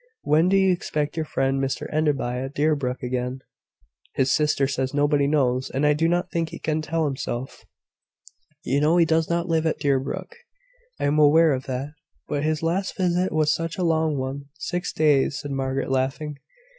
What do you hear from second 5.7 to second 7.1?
I do not think he can tell